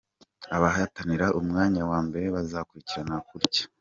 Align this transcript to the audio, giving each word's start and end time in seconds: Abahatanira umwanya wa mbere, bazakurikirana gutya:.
Abahatanira 0.55 1.25
umwanya 1.39 1.81
wa 1.91 1.99
mbere, 2.07 2.25
bazakurikirana 2.35 3.15
gutya:. 3.29 3.63